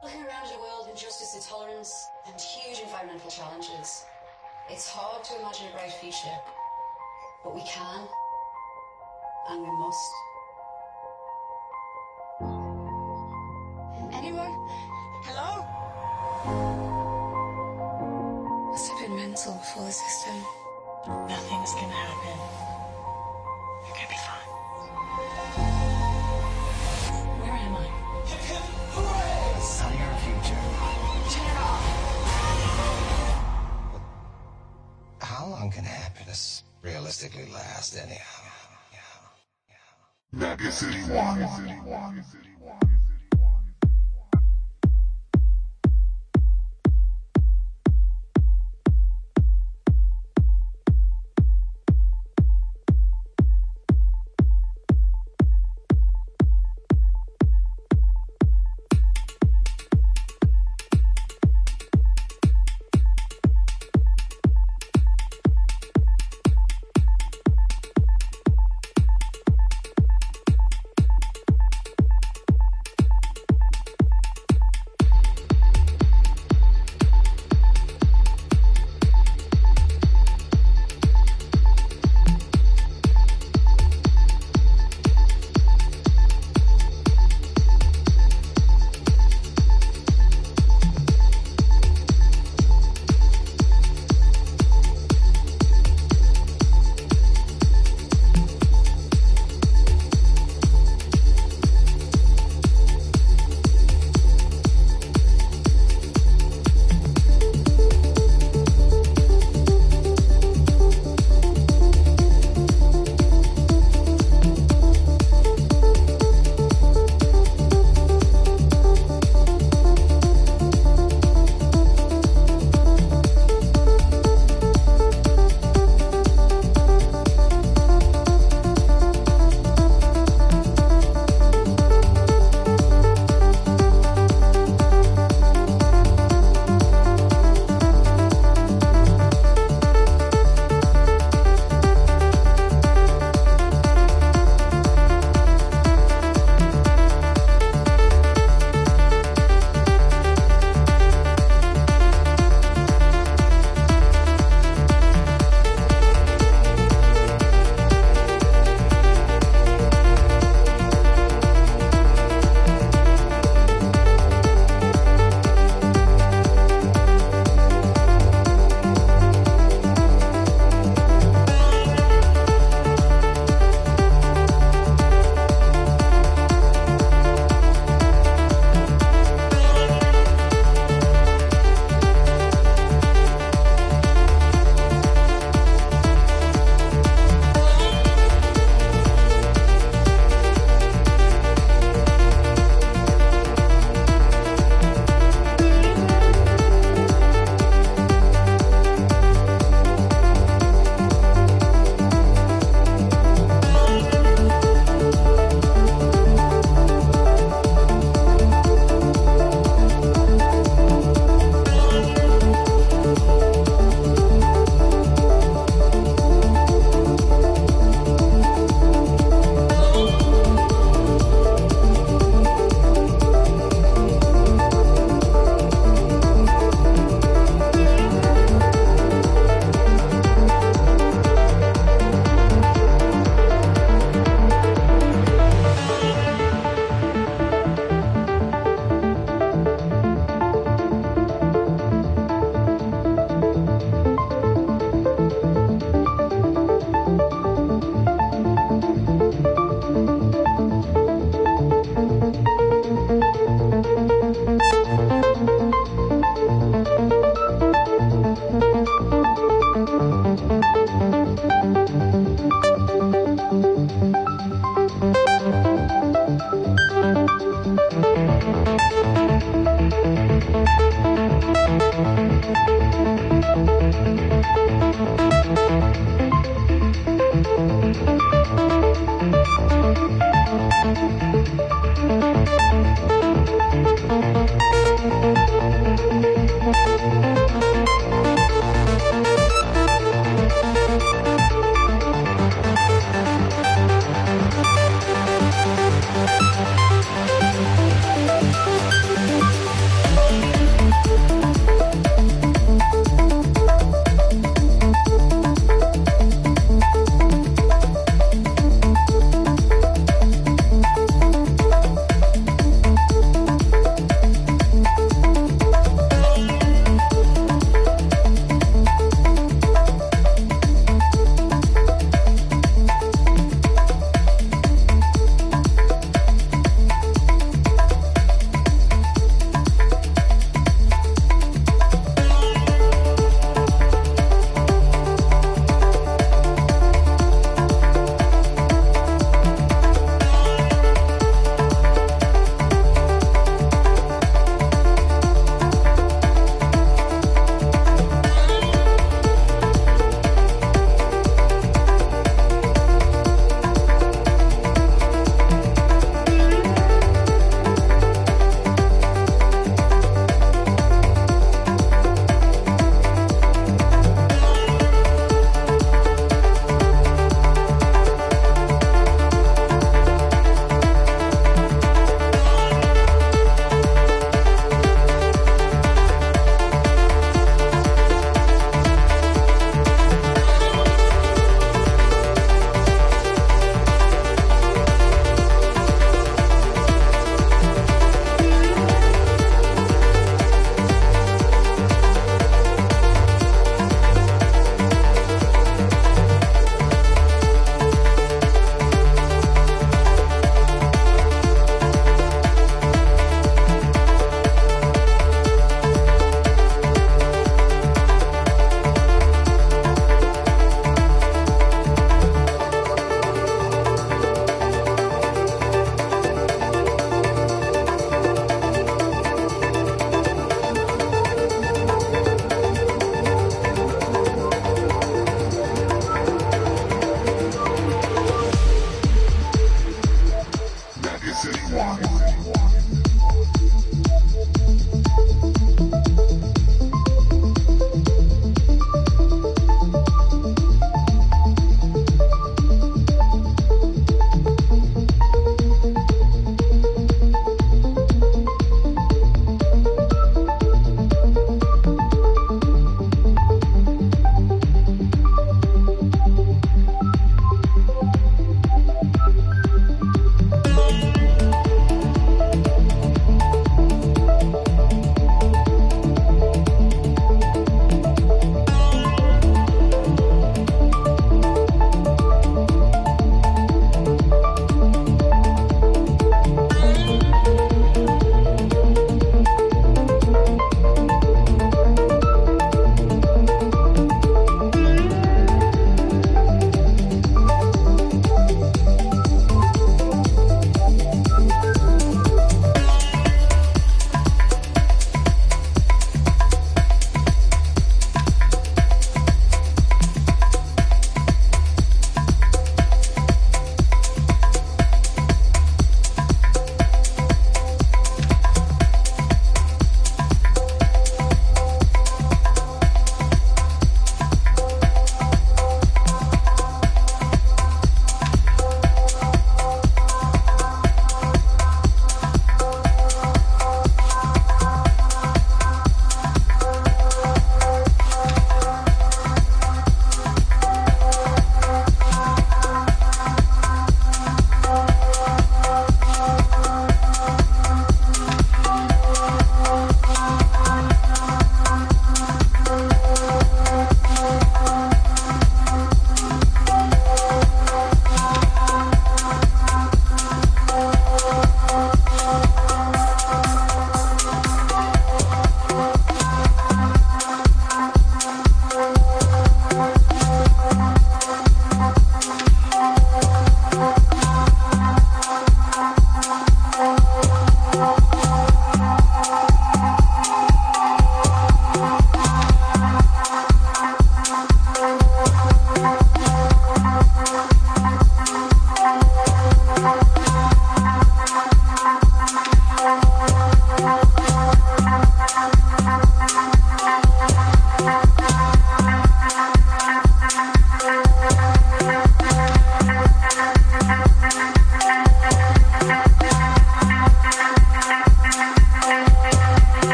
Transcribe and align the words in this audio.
Looking 0.00 0.22
around 0.22 0.46
at 0.46 0.54
a 0.54 0.60
world 0.60 0.84
of 0.84 0.90
injustice, 0.90 1.34
intolerance, 1.34 2.08
and 2.28 2.40
huge 2.40 2.78
environmental 2.80 3.28
challenges, 3.28 4.04
it's 4.70 4.88
hard 4.88 5.24
to 5.24 5.40
imagine 5.40 5.66
a 5.66 5.72
bright 5.72 5.92
future. 5.92 6.38
But 7.42 7.52
we 7.52 7.62
can, 7.62 8.06
and 9.50 9.62
we 9.62 9.70
must. 9.70 10.27
Wanna 41.10 41.48
see, 41.48 41.62
wanna 41.64 41.74
see, 41.78 41.90
wanna 41.90 42.24
see. 42.24 42.47